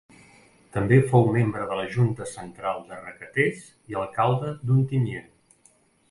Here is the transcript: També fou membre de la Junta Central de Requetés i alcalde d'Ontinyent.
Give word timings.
També 0.75 0.97
fou 1.09 1.27
membre 1.33 1.65
de 1.71 1.75
la 1.79 1.83
Junta 1.95 2.27
Central 2.31 2.81
de 2.87 2.97
Requetés 3.01 3.61
i 3.93 3.99
alcalde 4.05 4.55
d'Ontinyent. 4.71 5.29